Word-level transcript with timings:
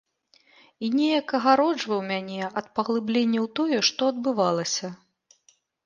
І 0.87 0.89
неяк 0.99 1.27
агароджваў 1.41 2.01
мяне 2.11 2.41
ад 2.59 2.65
паглыблення 2.79 3.39
ў 3.45 3.55
тое, 3.61 3.77
што 3.95 4.01
адбывалася. 4.19 4.87